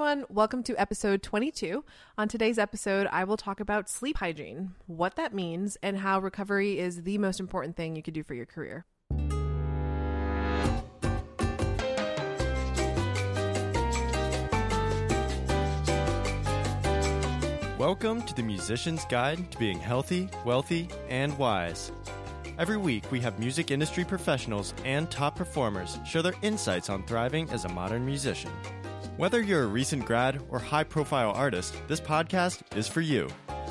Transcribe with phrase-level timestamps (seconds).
[0.00, 0.24] everyone.
[0.28, 1.84] Welcome to episode 22.
[2.16, 6.78] On today's episode, I will talk about sleep hygiene, what that means, and how recovery
[6.78, 8.84] is the most important thing you could do for your career.
[17.76, 21.90] Welcome to the Musician's Guide to Being Healthy, Wealthy, and Wise.
[22.56, 27.50] Every week, we have music industry professionals and top performers share their insights on thriving
[27.50, 28.52] as a modern musician.
[29.18, 33.26] Whether you're a recent grad or high profile artist, this podcast is for you.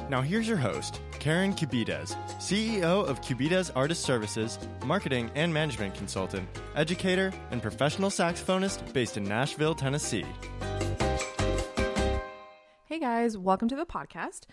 [0.10, 6.50] Now, here's your host, Karen Cubides, CEO of Cubides Artist Services, marketing and management consultant,
[6.76, 10.26] educator, and professional saxophonist based in Nashville, Tennessee.
[12.84, 14.48] Hey guys, welcome to the podcast.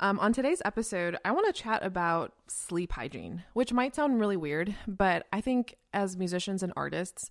[0.00, 4.36] Um, on today's episode, I want to chat about sleep hygiene, which might sound really
[4.36, 7.30] weird, but I think as musicians and artists,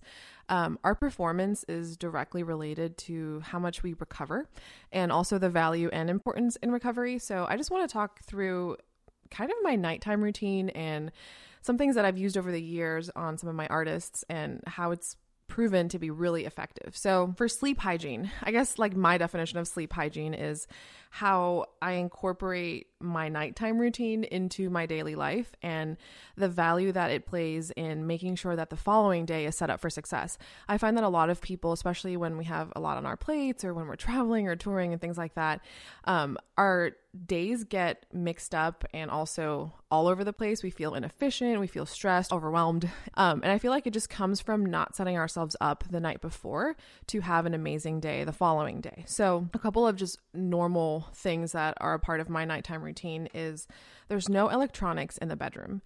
[0.50, 4.50] um, our performance is directly related to how much we recover
[4.92, 7.18] and also the value and importance in recovery.
[7.18, 8.76] So I just want to talk through
[9.30, 11.10] kind of my nighttime routine and
[11.62, 14.90] some things that I've used over the years on some of my artists and how
[14.90, 15.16] it's
[15.48, 16.96] proven to be really effective.
[16.96, 20.66] So, for sleep hygiene, I guess like my definition of sleep hygiene is
[21.10, 25.96] how I incorporate my nighttime routine into my daily life and
[26.36, 29.80] the value that it plays in making sure that the following day is set up
[29.80, 30.38] for success.
[30.68, 33.16] I find that a lot of people, especially when we have a lot on our
[33.16, 35.60] plates or when we're traveling or touring and things like that,
[36.04, 36.92] um, our
[37.26, 40.62] days get mixed up and also all over the place.
[40.62, 42.88] We feel inefficient, we feel stressed, overwhelmed.
[43.14, 46.20] Um, and I feel like it just comes from not setting ourselves up the night
[46.20, 46.76] before
[47.08, 49.02] to have an amazing day the following day.
[49.08, 53.28] So, a couple of just normal things that are a part of my nighttime routine
[53.32, 53.68] is
[54.08, 55.82] there's no electronics in the bedroom.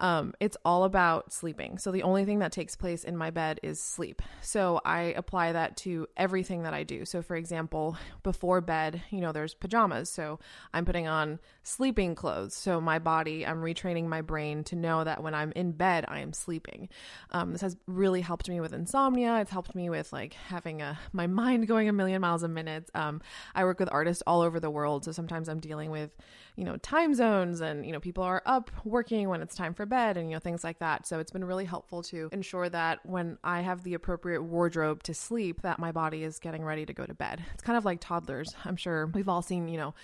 [0.00, 1.78] Um, it's all about sleeping.
[1.78, 4.22] So the only thing that takes place in my bed is sleep.
[4.40, 7.04] So I apply that to everything that I do.
[7.04, 10.08] So for example, before bed, you know, there's pajamas.
[10.08, 10.38] So
[10.72, 12.54] I'm putting on sleeping clothes.
[12.54, 16.20] So my body, I'm retraining my brain to know that when I'm in bed, I
[16.20, 16.88] am sleeping.
[17.30, 19.40] Um, this has really helped me with insomnia.
[19.40, 22.90] It's helped me with like having a my mind going a million miles a minute.
[22.94, 23.20] Um,
[23.54, 26.10] I work with artists all over the world, so sometimes I'm dealing with
[26.56, 29.86] you know time zones and you know people are up working when it's time for
[29.88, 31.06] bed and you know things like that.
[31.06, 35.14] So it's been really helpful to ensure that when i have the appropriate wardrobe to
[35.14, 37.44] sleep that my body is getting ready to go to bed.
[37.54, 38.54] It's kind of like toddlers.
[38.64, 39.94] I'm sure we've all seen you know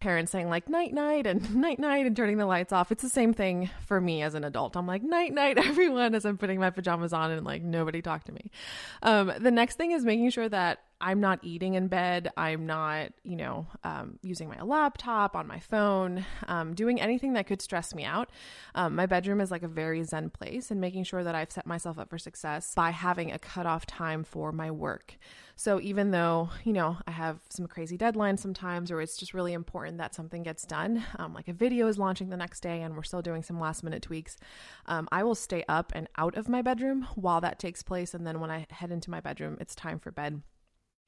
[0.00, 2.90] parents saying like night night and night night and turning the lights off.
[2.92, 4.76] It's the same thing for me as an adult.
[4.76, 8.24] I'm like night night everyone as i'm putting my pajamas on and like nobody talk
[8.24, 8.50] to me.
[9.02, 12.30] Um, the next thing is making sure that I'm not eating in bed.
[12.36, 17.48] I'm not, you know, um, using my laptop on my phone, um, doing anything that
[17.48, 18.30] could stress me out.
[18.76, 21.66] Um, my bedroom is like a very zen place, and making sure that I've set
[21.66, 25.18] myself up for success by having a cutoff time for my work.
[25.56, 29.52] So even though, you know, I have some crazy deadlines sometimes, or it's just really
[29.52, 32.96] important that something gets done, um, like a video is launching the next day and
[32.96, 34.36] we're still doing some last minute tweaks,
[34.86, 38.14] um, I will stay up and out of my bedroom while that takes place.
[38.14, 40.42] And then when I head into my bedroom, it's time for bed.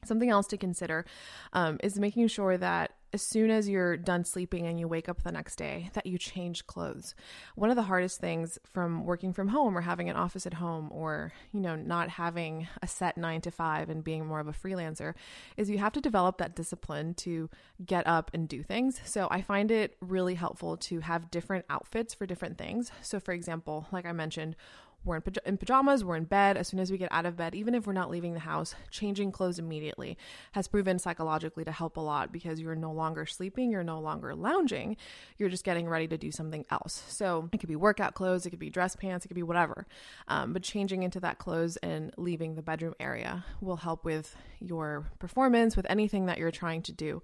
[0.04, 1.04] Something else to consider
[1.52, 5.22] um, is making sure that as soon as you're done sleeping and you wake up
[5.22, 7.14] the next day, that you change clothes.
[7.54, 10.88] One of the hardest things from working from home or having an office at home
[10.90, 14.52] or, you know, not having a set nine to five and being more of a
[14.52, 15.14] freelancer
[15.56, 17.48] is you have to develop that discipline to
[17.86, 19.00] get up and do things.
[19.04, 22.90] So I find it really helpful to have different outfits for different things.
[23.00, 24.56] So, for example, like I mentioned,
[25.04, 26.56] we're in, paj- in, pajamas, we're in bed.
[26.56, 28.74] As soon as we get out of bed, even if we're not leaving the house,
[28.90, 30.16] changing clothes immediately
[30.52, 34.34] has proven psychologically to help a lot because you're no longer sleeping, you're no longer
[34.34, 34.96] lounging,
[35.38, 37.04] you're just getting ready to do something else.
[37.08, 39.86] So it could be workout clothes, it could be dress pants, it could be whatever.
[40.28, 45.06] Um, but changing into that clothes and leaving the bedroom area will help with your
[45.18, 47.22] performance, with anything that you're trying to do.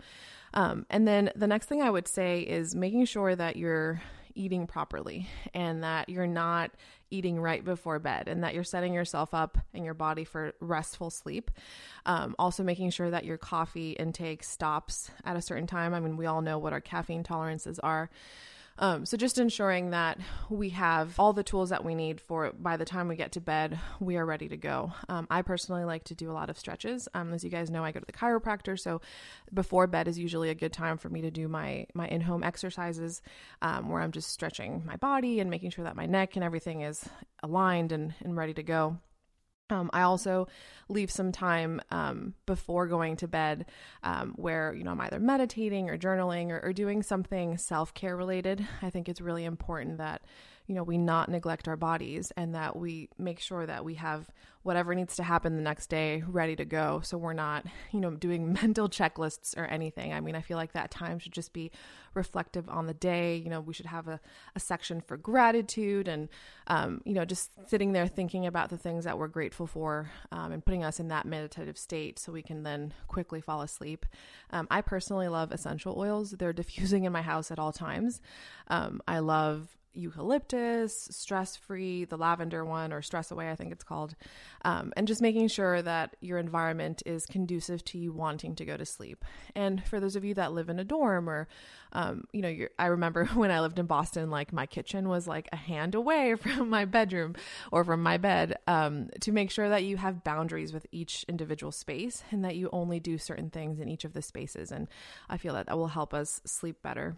[0.52, 4.02] Um, and then the next thing I would say is making sure that you're
[4.34, 6.70] eating properly and that you're not
[7.10, 11.10] eating right before bed and that you're setting yourself up and your body for restful
[11.10, 11.50] sleep.
[12.06, 15.94] Um, also, making sure that your coffee intake stops at a certain time.
[15.94, 18.10] I mean, we all know what our caffeine tolerances are.
[18.78, 20.18] Um, so just ensuring that
[20.48, 23.40] we have all the tools that we need for by the time we get to
[23.40, 24.92] bed, we are ready to go.
[25.08, 27.06] Um, I personally like to do a lot of stretches.
[27.12, 29.02] Um, as you guys know, I go to the chiropractor, so
[29.52, 32.42] before bed is usually a good time for me to do my my in home
[32.42, 33.20] exercises,
[33.60, 36.80] um, where I'm just stretching my body and making sure that my neck and everything
[36.80, 37.06] is
[37.42, 38.96] aligned and, and ready to go.
[39.70, 40.48] Um, I also
[40.88, 43.66] leave some time um, before going to bed
[44.02, 48.16] um, where, you know, I'm either meditating or journaling or, or doing something self care
[48.16, 48.66] related.
[48.82, 50.22] I think it's really important that
[50.70, 54.30] you know, we not neglect our bodies and that we make sure that we have
[54.62, 57.00] whatever needs to happen the next day ready to go.
[57.02, 60.12] So we're not, you know, doing mental checklists or anything.
[60.12, 61.72] I mean, I feel like that time should just be
[62.14, 63.34] reflective on the day.
[63.34, 64.20] You know, we should have a,
[64.54, 66.28] a section for gratitude and,
[66.68, 70.52] um, you know, just sitting there thinking about the things that we're grateful for um,
[70.52, 74.06] and putting us in that meditative state so we can then quickly fall asleep.
[74.50, 78.20] Um, I personally love essential oils, they're diffusing in my house at all times.
[78.68, 83.84] Um, I love eucalyptus, stress free, the lavender one, or stress away, I think it's
[83.84, 84.14] called,
[84.64, 88.76] um, and just making sure that your environment is conducive to you wanting to go
[88.76, 89.24] to sleep.
[89.54, 91.48] And for those of you that live in a dorm, or
[91.92, 95.48] um, you know, I remember when I lived in Boston, like my kitchen was like
[95.52, 97.34] a hand away from my bedroom
[97.72, 101.72] or from my bed, um, to make sure that you have boundaries with each individual
[101.72, 104.70] space and that you only do certain things in each of the spaces.
[104.70, 104.88] And
[105.28, 107.16] I feel that that will help us sleep better.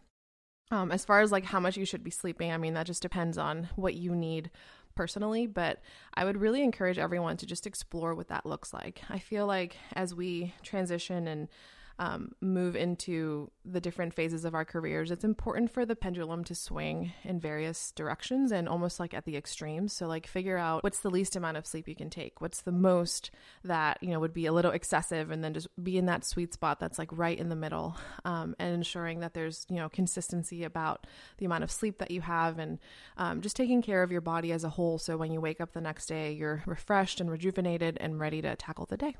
[0.72, 3.02] Um, as far as like how much you should be sleeping, I mean, that just
[3.02, 4.50] depends on what you need
[4.94, 5.80] personally, but
[6.14, 9.02] I would really encourage everyone to just explore what that looks like.
[9.10, 11.48] I feel like as we transition and
[11.98, 16.54] um, move into the different phases of our careers, it's important for the pendulum to
[16.54, 19.92] swing in various directions and almost like at the extremes.
[19.92, 22.72] So, like, figure out what's the least amount of sleep you can take, what's the
[22.72, 23.30] most
[23.64, 26.54] that, you know, would be a little excessive, and then just be in that sweet
[26.54, 30.64] spot that's like right in the middle um, and ensuring that there's, you know, consistency
[30.64, 31.06] about
[31.38, 32.78] the amount of sleep that you have and
[33.16, 34.98] um, just taking care of your body as a whole.
[34.98, 38.56] So, when you wake up the next day, you're refreshed and rejuvenated and ready to
[38.56, 39.16] tackle the day.